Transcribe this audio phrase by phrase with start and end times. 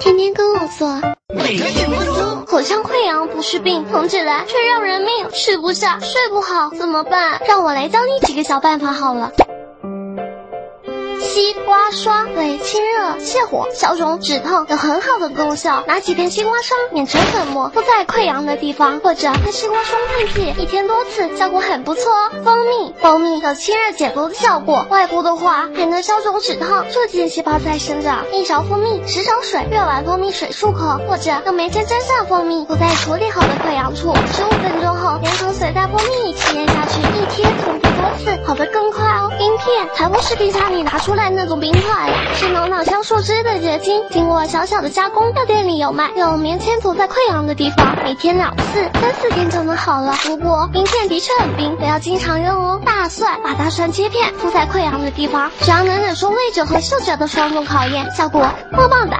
[0.00, 0.86] 天天跟我做，
[1.34, 2.44] 每个几分钟。
[2.44, 7.40] 口腔溃疡不是病，疼起来却让人命，吃不下，睡不好，怎么办？
[7.46, 9.32] 让我来教你几个小办法好了。
[11.42, 15.82] 西瓜霜对清热泻火、消肿止痛有很好的功效。
[15.88, 22.30] 拿几片西瓜霜碾成粉末，敷在溃疡的地方，或者用西瓜霜喷剂，一天多次，效果很不错哦。
[22.44, 28.24] 蜂蜜，蜂蜜有清热解毒的效果，外敷的话还能消肿止痛，促进细胞再生长。
[28.30, 39.11] 一勺蜂蜜，十勺水，热完蜂蜜水漱口，或者用棉签沾上蜂蜜，敷在处理好的溃疡处，十五分钟后，连同水带蜂蜜一起咽下去，一天重复多次，好的更快。
[39.64, 41.30] 片，才不是冰箱里拿出来。
[41.30, 46.10] 那种冰块呀，是浓脑香树脂的结晶，经过小小的加工，药店里有卖。
[46.16, 50.14] 用棉签涂在溃疡的地方，每天两次，三四天就能好了。
[50.24, 52.80] 不过冰片的确很冰，不要经常用哦。
[52.84, 59.16] 大蒜，把大蒜切片敷在溃疡的地方，只要能忍受味觉和嗅觉的双重考验，效果棒棒的。